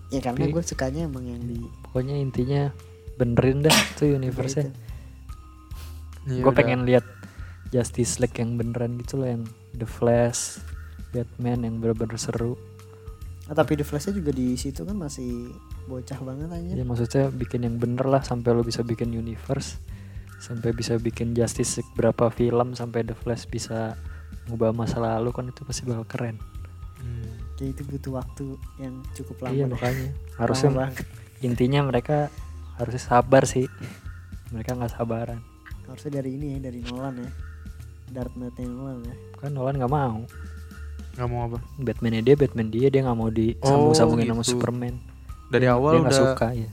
[0.07, 2.71] ya karena Tapi- gue sukanya emang yang di Pokoknya intinya
[3.15, 4.71] benerin dah tuh universe-nya.
[6.25, 7.03] Iya, Gue pengen lihat
[7.75, 9.43] Justice League yang beneran gitu loh yang
[9.75, 10.63] The Flash,
[11.11, 12.55] Batman yang bener-bener seru.
[13.45, 15.51] Ah, tapi The Flash juga di situ kan masih
[15.85, 19.77] bocah banget aja Ya maksudnya bikin yang bener lah sampai lo bisa bikin universe,
[20.39, 23.93] sampai bisa bikin Justice League berapa film sampai The Flash bisa
[24.47, 26.37] ngubah masa lalu kan itu pasti bakal keren.
[26.95, 27.27] Hmm.
[27.55, 28.45] kayak itu butuh waktu
[28.81, 31.05] yang cukup lama iya makanya Lama harusnya banget.
[31.39, 32.17] intinya mereka
[32.75, 33.69] harusnya sabar sih.
[34.49, 35.39] Mereka nggak sabaran.
[35.85, 37.29] harusnya dari ini ya dari Nolan ya
[38.09, 40.19] Dark Knight Nolan ya Kan Nolan nggak mau.
[41.15, 41.57] Nggak mau apa?
[41.77, 44.51] Batman dia Batman dia dia nggak mau disambung-sambungin sama gitu.
[44.53, 44.95] Superman.
[45.47, 46.69] Dari Dia- awal dia nggak udah suka ya.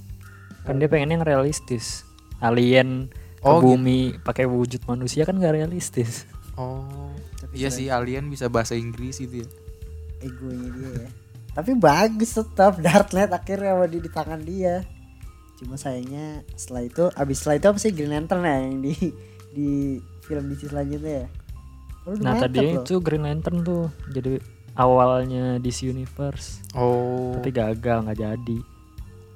[0.62, 2.02] Kan dia pengen yang realistis.
[2.38, 3.06] Alien
[3.38, 3.74] ke Oh, gitu.
[3.74, 6.26] bumi pakai wujud manusia kan nggak realistis.
[6.54, 7.10] Oh.
[7.38, 9.48] Tapi Iya sih alien bisa bahasa Inggris gitu ya.
[10.20, 11.10] egonya dia ya
[11.52, 14.86] tapi bagus tetap Dark Knight akhirnya mau di, di tangan dia
[15.58, 18.94] cuma sayangnya setelah itu abis setelah itu apa sih Green Lantern ya yang di
[19.52, 21.28] di film DC selanjutnya ya
[22.02, 22.82] Oh, udah Nah tadi loh.
[22.82, 24.42] itu Green Lantern tuh jadi
[24.74, 27.30] awalnya DC Universe Oh.
[27.32, 28.58] tapi gagal nggak jadi.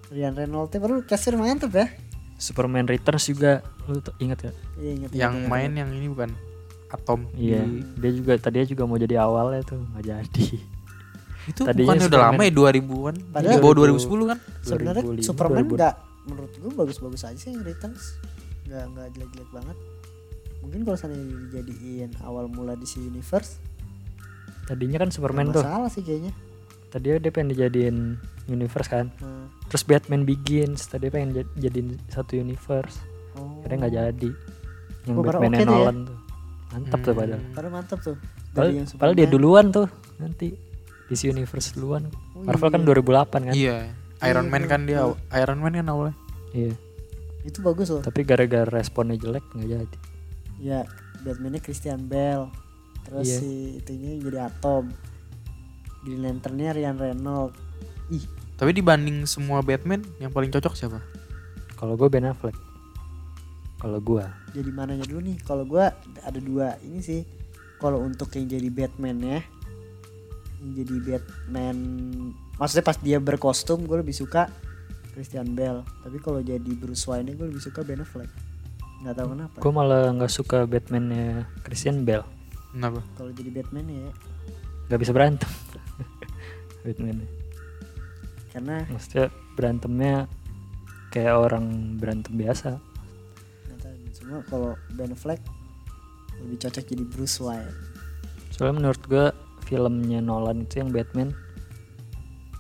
[0.09, 1.87] Ryan Reynolds baru kasir mantep ya
[2.37, 4.52] Superman Returns juga lu tuh ingat ya?
[4.76, 5.79] Iya, ingat, yang ingat, main ingat.
[5.79, 6.31] yang ini bukan
[6.88, 7.20] Atom.
[7.33, 7.62] Iya,
[7.96, 10.46] dia juga tadinya juga mau jadi awalnya tuh nggak jadi.
[11.46, 13.14] Itu Tadinya bukannya udah lama ya 2000-an?
[13.31, 14.38] Padahal- di bawah 2010 kan?
[14.61, 15.74] sebenarnya 2005, Superman 2000.
[15.76, 18.05] nggak menurut gue bagus-bagus aja sih yang Returns
[18.64, 19.76] nggak nggak jelek-jelek banget
[20.66, 23.62] mungkin kalau seandainya dijadiin awal mula DC Universe
[24.66, 26.35] Tadinya kan Superman tuh, masalah sih kayaknya
[26.87, 27.98] tadinya dia pengen dijadiin
[28.46, 29.14] universe kan.
[29.16, 32.98] Nah, Terus Batman Begins, tadi pengen jad- jadiin satu universe,
[33.35, 33.59] oh.
[33.61, 34.31] akhirnya nggak jadi.
[35.05, 35.66] Yang Oh, Batman tuh ya?
[35.68, 36.18] Nolan tuh,
[36.68, 37.20] mantap tuh Hmm.
[37.20, 37.40] padahal.
[37.52, 38.16] Padahal mantap tuh
[38.48, 40.48] Padahal, yang padahal dia duluan tuh nanti
[41.07, 42.02] DC Universe duluan.
[42.33, 42.87] Oh, Marvel kan iya.
[42.88, 43.55] 2008 kan?
[43.55, 43.76] Iya.
[44.24, 44.98] Iron Iya, Man kan dia.
[45.37, 46.16] Iron Man kan awalnya.
[46.50, 46.72] Iya.
[47.44, 49.96] itu bagus loh Tapi gara-gara responnya jelek nggak jadi.
[50.61, 50.85] Ya
[51.25, 52.51] Batmannya Christian Bale.
[53.07, 53.38] Terus Iya.
[53.38, 54.90] si itunya jadi Atom.
[56.07, 57.59] Green Lanternnya Ryan Reynolds.
[58.14, 58.23] Ih.
[58.57, 61.03] Tapi dibanding semua Batman yang paling cocok siapa?
[61.77, 62.55] Kalau gue Ben Affleck.
[63.77, 64.25] Kalau gue,
[64.57, 65.37] jadi mananya dulu nih?
[65.45, 65.92] Kalau gua
[66.25, 66.81] ada dua.
[66.81, 67.21] Ini sih
[67.77, 69.40] kalau untuk yang jadi Batman ya.
[70.64, 71.77] Yang jadi Batman
[72.57, 74.49] maksudnya pas dia berkostum gue lebih suka
[75.12, 75.85] Christian Bale.
[76.01, 78.46] Tapi kalau jadi Bruce Wayne gue lebih suka Ben Affleck
[79.07, 82.27] nggak tahu kenapa gue malah nggak suka Batmannya Christian Bale.
[82.75, 83.01] Kenapa?
[83.14, 84.11] kalau jadi Batman ya
[84.87, 85.51] Gak bisa berantem.
[86.85, 87.23] Batman.
[88.51, 90.14] karena Maksudnya berantemnya
[91.09, 91.64] kayak orang
[91.97, 92.79] berantem biasa.
[93.69, 95.40] nggak cuma kalau Ben Affleck
[96.37, 97.71] lebih cocok jadi Bruce Wayne
[98.51, 99.27] Soalnya menurut gue
[99.64, 101.31] filmnya Nolan itu yang Batman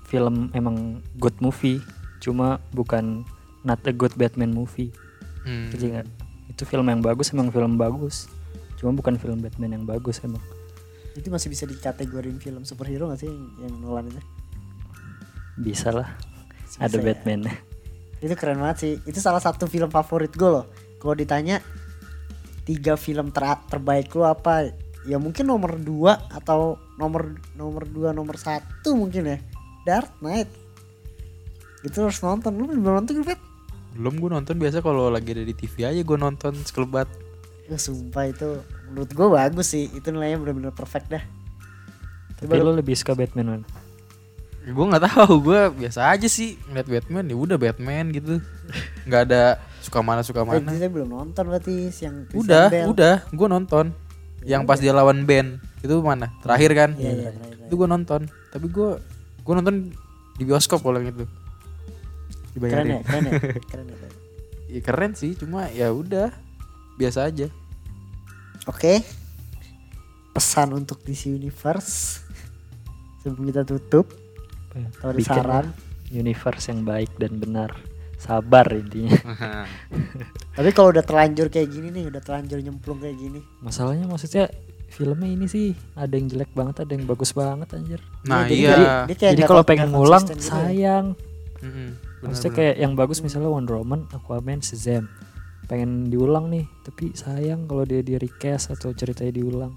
[0.04, 1.82] film emang good movie
[2.18, 3.26] cuma bukan
[3.62, 4.94] not a good Batman movie
[5.42, 5.70] Hmm.
[5.70, 6.08] Ngerti nggak?
[6.56, 8.32] Itu film yang bagus emang film bagus
[8.80, 10.40] cuma bukan film Batman yang bagus emang
[11.16, 14.20] Itu masih bisa dikategorin film superhero gak sih yang, Nolan itu?
[15.60, 16.16] bisa lah
[16.64, 17.12] Bisa ada ya.
[17.12, 17.40] Batman
[18.20, 18.92] Itu keren banget sih.
[19.04, 20.66] Itu salah satu film favorit gue loh.
[20.96, 21.60] Kalau ditanya
[22.64, 24.72] tiga film ter- terbaik lu apa?
[25.06, 29.38] Ya mungkin nomor dua atau nomor nomor dua nomor satu mungkin ya.
[29.84, 30.48] Dark Knight.
[31.84, 32.56] Itu harus nonton.
[32.56, 33.38] Lu belum nonton Fit?
[33.96, 37.08] Belum gue nonton biasa kalau lagi ada di TV aja gue nonton sekelebat.
[37.66, 39.90] Ya, sumpah itu menurut gue bagus sih.
[39.90, 41.24] Itu nilainya benar-benar perfect dah.
[42.36, 43.62] tapi Coba lo lebih suka Batman man
[44.62, 48.42] Gue nggak tahu, gue biasa aja sih ngeliat Batman ya udah Batman gitu.
[49.06, 49.42] nggak ada
[49.78, 50.68] suka mana suka Eh, mana.
[50.68, 52.86] saya belum nonton berarti yang Christian Udah, Bale.
[52.90, 53.86] udah, gue nonton.
[54.42, 56.34] Yang pas dia lawan Ben itu mana?
[56.42, 56.90] Terakhir kan?
[56.94, 58.20] Iya, iya, terakhir, Itu gue nonton.
[58.26, 58.90] Tapi gue
[59.40, 59.76] gue nonton
[60.34, 61.14] di bioskop kalau yang
[62.56, 62.64] itu.
[62.64, 62.90] Keren Dibayarin.
[62.90, 63.32] ya, keren ya.
[63.62, 63.96] Keren ya.
[64.66, 66.34] Ya, keren sih, cuma ya udah
[66.96, 67.46] biasa aja.
[68.64, 68.98] Oke.
[70.32, 72.26] Pesan untuk DC Universe
[73.20, 74.10] sebelum kita tutup.
[74.68, 74.88] Apa ya?
[74.92, 75.66] Kalau ada saran.
[76.08, 77.74] universe yang baik dan benar
[78.16, 79.10] sabar intinya
[80.56, 83.42] Tapi kalau udah terlanjur kayak gini nih, udah terlanjur nyemplung kayak gini.
[83.58, 84.46] masalahnya maksudnya
[84.86, 88.70] filmnya ini sih ada yang jelek banget ada yang bagus banget anjir nah jadi- iya.
[88.70, 90.96] jadi- kayak jadi nggak kalau pengen ngulang gitu ya.
[92.28, 95.06] Maksudnya kayak yang bagus misalnya Wonder Woman Aquaman Shazam
[95.66, 99.72] pengen diulang nih tapi sayang kalau dia di request atau ceritanya diulang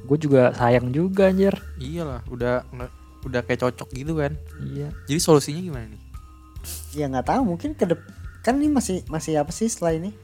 [0.00, 4.32] gue juga sayang juga anjir iyalah, udah nggak- udah kayak cocok gitu kan.
[4.64, 6.00] iya Jadi solusinya gimana nih?
[6.90, 7.84] Ya nggak tahu, mungkin ke
[8.40, 10.16] kan ini masih masih apa sih setelah ini?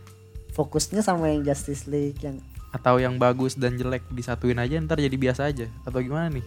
[0.51, 2.41] Fokusnya sama yang Justice League yang
[2.73, 6.47] Atau yang bagus dan jelek disatuin aja ntar jadi biasa aja atau gimana nih?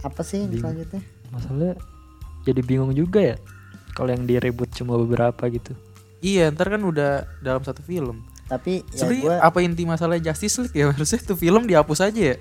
[0.00, 0.72] apa sih yang Bingung.
[0.72, 1.02] selanjutnya?
[1.28, 1.72] masalahnya
[2.42, 3.36] jadi bingung juga ya
[3.92, 5.72] kalau yang di reboot cuma beberapa gitu
[6.18, 8.22] Iya, ntar kan udah dalam satu film.
[8.46, 10.86] Tapi ya Sebenarnya gue apa inti masalah Justice League ya?
[10.94, 12.36] Harusnya tuh film dihapus aja ya.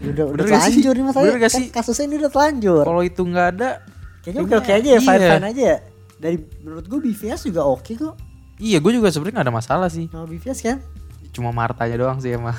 [0.00, 0.54] udah udah bener sih?
[0.78, 1.26] telanjur nih masalahnya.
[1.28, 1.66] Bener gak Kan sih?
[1.68, 2.82] kasusnya ini udah telanjur.
[2.84, 3.70] Kalau itu nggak ada,
[4.20, 5.00] Kayaknya oke oke aja ya, Iya.
[5.00, 5.78] fine fine aja ya.
[6.16, 8.14] Dari menurut gue BVS juga oke kok.
[8.56, 10.06] iya gue juga sebenarnya nggak ada masalah sih.
[10.06, 10.78] Sama BVS kan?
[11.32, 12.54] Cuma Martanya doang sih emang.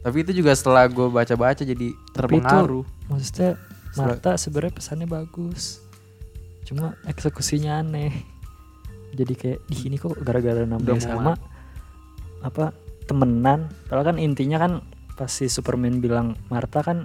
[0.00, 2.84] Tapi itu juga setelah gue baca-baca jadi Tapi itu- terpengaruh.
[3.06, 5.84] maksudnya Setelah- Marta sebenarnya pesannya bagus
[6.62, 8.12] cuma eksekusinya aneh.
[9.12, 11.32] Jadi kayak di sini kok gara-gara namanya sama
[12.40, 12.72] apa
[13.04, 13.68] temenan.
[13.86, 14.72] Padahal kan intinya kan
[15.12, 17.04] pas si Superman bilang Marta kan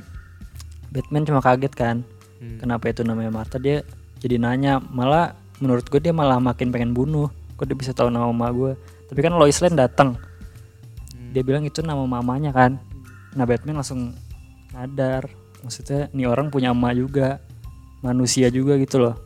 [0.88, 1.98] Batman cuma kaget kan
[2.38, 2.62] Hmm.
[2.62, 3.82] kenapa itu namanya Marta dia
[4.22, 7.34] jadi nanya malah menurut gue dia malah makin pengen bunuh.
[7.58, 8.72] Kok dia bisa tahu nama mama gue
[9.10, 10.22] tapi kan Lois Lane datang
[11.12, 11.34] Hmm.
[11.34, 12.78] dia bilang itu nama mamanya kan.
[13.34, 14.14] Nah Batman langsung
[14.70, 15.28] sadar.
[15.60, 17.42] Maksudnya nih orang punya emak juga
[18.00, 19.18] manusia juga gitu loh.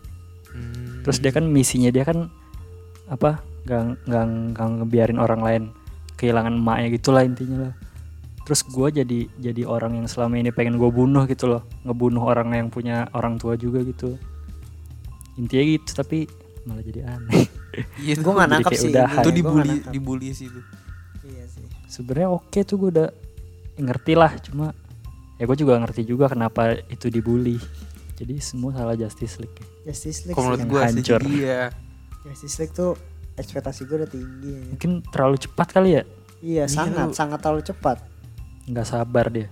[1.02, 2.30] Terus dia kan misinya dia kan
[3.10, 4.24] apa nggak nggak
[4.56, 5.64] nggak ngebiarin orang lain
[6.18, 7.74] kehilangan emaknya gitulah intinya lah
[8.42, 12.54] terus gue jadi jadi orang yang selama ini pengen gue bunuh gitu loh ngebunuh orang
[12.58, 14.18] yang punya orang tua juga gitu
[15.38, 16.26] intinya gitu tapi
[16.66, 17.46] malah jadi aneh
[18.04, 18.92] Iya, Gue nggak jadi nangkep sih.
[18.92, 19.16] udahan.
[19.16, 19.24] ini.
[19.24, 20.60] itu dibully, dibully sih itu.
[21.24, 21.64] Iya sih.
[21.88, 23.10] sebenarnya oke tuh gue udah
[23.80, 24.76] ngerti lah cuma
[25.40, 27.56] ya gue juga ngerti juga kenapa itu dibully
[28.14, 30.64] jadi semua salah Justice League Justice League Kalau menurut sih.
[30.64, 31.22] yang gue sih hancur.
[31.28, 31.62] iya.
[32.24, 32.92] Justice League tuh
[33.34, 34.64] ekspektasi gue udah tinggi ya.
[34.68, 36.04] mungkin terlalu cepat kali ya
[36.42, 37.98] Iya, Iya, sangat lu- sangat terlalu cepat.
[38.64, 39.48] nggak sabar dia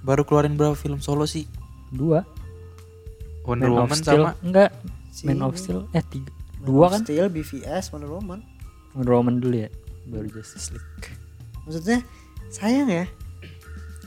[0.00, 1.48] Baru keluarin berapa film solo sih?
[1.90, 2.24] dua
[3.42, 4.70] Wonder Man of Woman Steel sama enggak
[5.08, 8.40] Si Man of Steel eh tiga Man dua of kan Steel, BVS, Wonder Woman.
[8.92, 9.70] Wonder Woman dulu ya
[10.04, 11.12] baru Justice League
[11.62, 12.04] Maksudnya
[12.50, 13.04] sayang ya.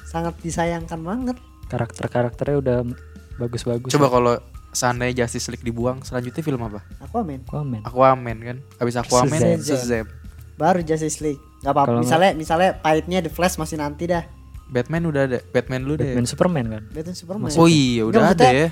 [0.04, 1.38] Sangat disayangkan banget.
[1.68, 2.78] karakter-karakternya udah
[3.38, 4.12] bagus-bagus Coba ya.
[4.12, 4.34] kalau
[4.70, 6.82] seandainya Justice League dibuang, selanjutnya film apa?
[7.00, 7.42] Aquaman.
[7.46, 8.58] Aquaman Aquaman kan?
[8.78, 9.60] Habis Aquaman Shazam.
[9.64, 10.06] Shazam.
[10.56, 11.42] Baru Justice League.
[11.62, 11.98] Gak apa-apa.
[11.98, 14.26] Misalnya misalnya pahitnya The Flash masih nanti dah.
[14.68, 15.40] Batman udah ada.
[15.48, 16.12] Batman dulu deh.
[16.12, 17.50] Batman Superman kan Batman Superman.
[17.56, 18.70] Oh iya, Nggak, udah ada maksudnya ya.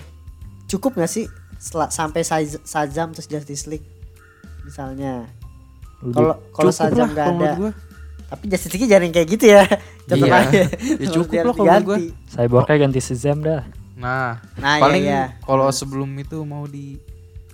[0.65, 1.25] Cukup gak sih
[1.55, 3.85] sel- sampai Shazam terus Justice League?
[4.61, 5.29] Misalnya.
[6.03, 7.71] Kalau kalau Shazam gak ada.
[8.25, 9.63] Tapi Justice League yang kayak gitu ya.
[10.05, 10.35] Tetep Iya.
[10.35, 10.61] aja.
[11.01, 11.97] Ya cukup lah kalau gua.
[11.97, 12.05] diganti.
[12.27, 13.61] Cyborgnya ganti Shazam dah
[13.95, 15.39] Nah, Nah, paling iya, iya.
[15.39, 16.99] kalau sebelum itu mau di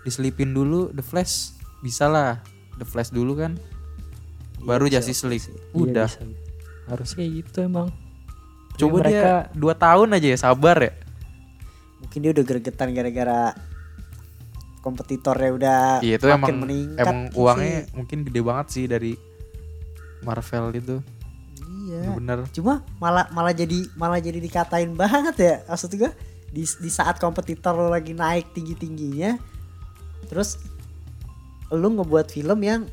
[0.02, 2.42] diselipin dulu The Flash bisa lah.
[2.76, 3.62] The Flash dulu kan.
[4.60, 5.48] Baru Iya, bisa, Justice League.
[5.48, 6.10] Iya, Udah.
[6.10, 6.22] bisa.
[6.84, 7.88] harusnya kayak gitu emang
[8.68, 10.92] Tapi Coba mereka dia dua tahun aja ya sabar ya.
[12.00, 13.54] Mungkin dia udah gregetan gara-gara
[14.82, 17.38] kompetitornya udah Iya itu makin emang meningkat emang sih.
[17.38, 19.14] uangnya mungkin gede banget sih dari
[20.22, 20.98] Marvel itu.
[21.88, 22.12] Iya.
[22.12, 25.56] bener Cuma malah malah jadi malah jadi dikatain banget ya.
[25.70, 26.12] Maksud gue
[26.52, 29.40] di di saat kompetitor lo lagi naik tinggi-tingginya
[30.28, 30.60] terus
[31.72, 32.84] lu ngebuat film yang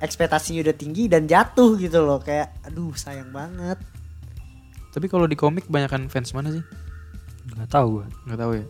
[0.00, 3.80] ekspektasinya udah tinggi dan jatuh gitu loh kayak aduh sayang banget.
[4.90, 6.64] tapi kalau di komik banyakan fans mana sih?
[7.54, 8.66] Nggak tahu gue nggak tahu ya?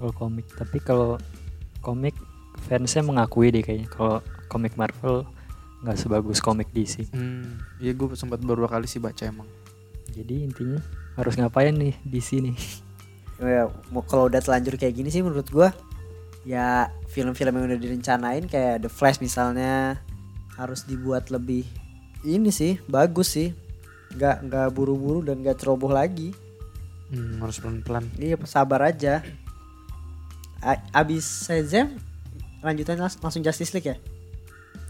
[0.00, 1.10] Kalau komik tapi kalau
[1.80, 2.16] komik
[2.66, 3.88] fansnya mengakui deh kayaknya.
[3.88, 5.24] Kalau komik Marvel
[5.82, 9.48] nggak sebagus komik DC hmm iya gue sempat beberapa kali sih baca emang.
[10.12, 10.80] Jadi intinya
[11.16, 12.56] harus ngapain nih DC nih
[13.38, 15.72] Ya, mau kalau udah telanjur kayak gini sih menurut gua
[16.42, 20.02] ya film-film yang udah direncanain kayak The Flash misalnya
[20.54, 21.62] harus dibuat lebih
[22.22, 23.50] ini sih bagus sih.
[24.14, 26.30] Nggak nggak buru-buru dan nggak ceroboh lagi.
[27.10, 28.06] Hmm, harus pelan-pelan.
[28.16, 29.20] Iya sabar aja.
[30.62, 31.98] A- abis Shazam
[32.62, 33.96] lanjutannya las- langsung Justice League ya?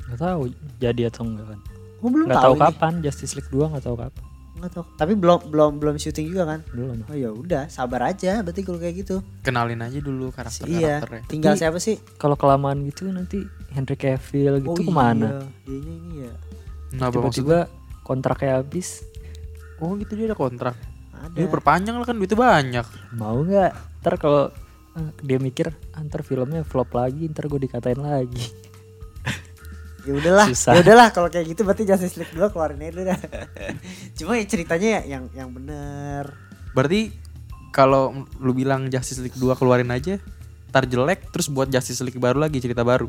[0.09, 0.43] Nggak tahu
[0.77, 1.61] jadi atau enggak kan?
[2.03, 2.63] Oh, belum nggak tahu ini.
[2.69, 4.25] kapan Justice League 2 nggak tahu kapan
[4.63, 6.61] nggak tahu tapi belum belum belum syuting juga kan?
[6.71, 7.03] Belum.
[7.05, 8.39] Oh ya udah sabar aja.
[8.41, 9.17] Berarti kalau kayak gitu.
[9.43, 11.03] Kenalin aja dulu karakter iya.
[11.03, 11.97] Karakternya tinggal Tapi- siapa sih?
[12.15, 13.43] Kalau kelamaan gitu nanti
[13.75, 15.27] Henry Cavill gitu oh ke mana?
[15.27, 16.33] Iya dianya ini ya.
[16.93, 17.59] Nah, tiba-tiba
[18.01, 19.03] kontraknya habis.
[19.83, 20.79] Oh gitu dia ada kontrak.
[21.11, 21.35] Ada.
[21.35, 22.87] Dia perpanjang lah kan duitnya banyak.
[23.19, 23.73] Mau nggak?
[24.03, 24.51] Ntar kalau
[24.95, 28.45] eh, dia mikir "Ah, ntar filmnya flop lagi ntar gue dikatain lagi
[30.03, 33.21] ya udahlah ya udahlah kalau kayak gitu berarti Justice League 2 keluarin aja dulu dah.
[34.19, 36.35] Cuma ya ceritanya ya yang yang bener.
[36.75, 37.15] Berarti
[37.71, 40.19] kalau lu bilang Justice League 2 keluarin aja
[40.75, 43.07] tar jelek terus buat Justice League baru lagi cerita baru.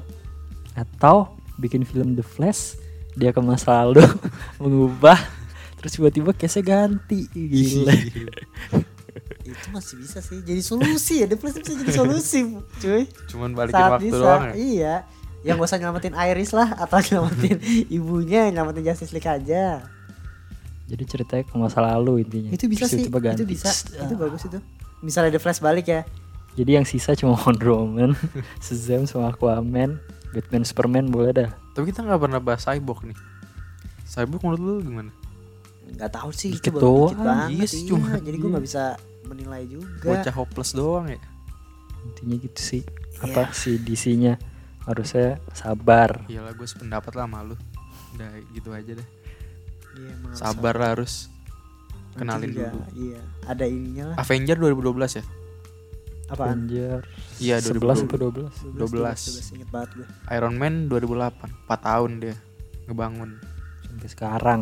[0.77, 2.77] Atau bikin film The Flash
[3.13, 4.01] dia ke masa lalu
[4.61, 5.17] mengubah
[5.81, 7.25] terus tiba-tiba case ganti.
[7.33, 7.93] Gila.
[9.43, 12.39] Itu masih bisa sih jadi solusi ya The Flash bisa jadi solusi
[12.77, 13.09] cuy.
[13.33, 14.17] Cuman balikin saat waktu bisa.
[14.21, 14.53] doang ya?
[14.53, 14.95] Iya
[15.43, 17.59] yang gak usah nyelamatin Iris lah atau nyelamatin
[17.99, 19.83] ibunya nyelamatin Justice League aja.
[20.87, 22.51] Jadi ceritanya ke masa lalu intinya.
[22.51, 23.43] Itu bisa Terus sih itu ganti.
[23.43, 23.67] bisa.
[23.71, 24.19] Tss, itu ah.
[24.19, 24.59] bagus itu.
[25.03, 26.01] Misalnya The Flash balik ya.
[26.55, 28.15] Jadi yang sisa cuma Wonder Woman
[28.63, 29.99] Shazam sama Aquaman
[30.31, 31.49] Batman Superman boleh dah.
[31.75, 33.17] Tapi kita nggak pernah bahas Cyborg nih.
[34.07, 35.11] Cyborg menurut lu gimana?
[35.93, 37.89] Nggak tahu sih Dikit itu baru dikit doang, banget iya sih, iya.
[37.93, 38.53] cuma jadi gue iya.
[38.55, 38.83] nggak bisa
[39.29, 40.07] menilai juga.
[40.09, 41.21] Bocah hopeless doang ya.
[42.07, 42.81] Intinya gitu sih.
[42.83, 43.29] Iya.
[43.29, 44.35] apa si DC-nya
[44.83, 46.27] harusnya sabar.
[46.27, 47.55] Iyalah gue sependapat lah sama lu.
[48.15, 49.07] Udah gitu aja deh.
[49.93, 51.13] Iya, harus sabar lah harus
[52.13, 52.81] kenalin juga, dulu.
[52.97, 54.15] iya ada ininya lah.
[54.21, 55.23] Avenger 2012 ya?
[56.29, 56.65] Apaan?
[56.65, 57.01] Avenger
[57.37, 58.01] Iya, 11 2012.
[58.01, 58.53] sampai 12.
[58.73, 62.35] 12 12 inget banget gue Iron Man 2008 4 tahun dia
[62.89, 63.29] ngebangun.
[63.85, 64.61] Sampai sekarang.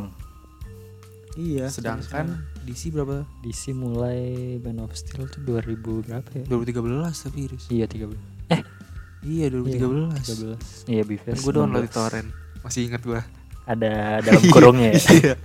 [1.39, 1.71] Iya.
[1.71, 3.23] Sedangkan DC berapa?
[3.39, 4.19] DC mulai
[4.59, 6.45] Man of Steel tuh 2000 berapa ya?
[6.47, 7.65] 2013 tapi Riz.
[7.71, 8.80] iya 13
[9.21, 11.41] iya 2013 13 iya Bifes.
[11.41, 12.29] Gue download di torrent.
[12.65, 13.21] Masih inget gue
[13.65, 13.93] ada
[14.25, 15.01] dalam kurungnya ya?
[15.13, 15.35] iya.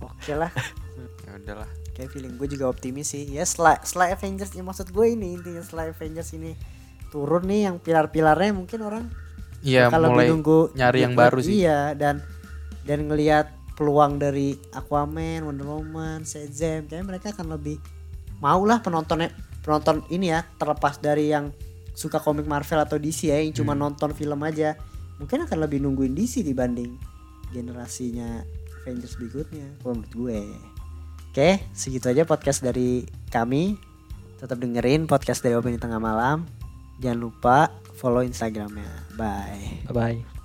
[0.00, 0.50] Oke lah.
[1.26, 1.70] Ya udahlah.
[1.94, 3.26] Kayak feeling gue juga optimis sih.
[3.26, 6.54] Ya setelah setelah Avengers ya maksud gue ini intinya setelah Avengers ini
[7.10, 9.04] turun nih yang pilar-pilarnya mungkin orang
[9.66, 11.66] iya bakal lebih mulai nunggu nyari yang baru sih.
[11.66, 12.22] Iya dan
[12.86, 17.80] dan ngelihat peluang dari Aquaman, Wonder Woman, Shazam kayaknya mereka akan lebih
[18.40, 21.52] mau lah penontonnya penonton ini ya terlepas dari yang
[22.00, 23.84] suka komik Marvel atau DC ya yang cuma Hmm.
[23.84, 24.72] nonton film aja
[25.20, 26.96] mungkin akan lebih nungguin DC dibanding
[27.52, 28.40] generasinya
[28.80, 30.40] Avengers berikutnya kalau menurut gue.
[31.30, 33.76] Oke segitu aja podcast dari kami.
[34.40, 36.48] Tetap dengerin podcast dari Opini Tengah Malam.
[37.04, 37.68] Jangan lupa
[38.00, 38.88] follow Instagramnya.
[39.20, 39.84] Bye.
[39.84, 40.39] Bye bye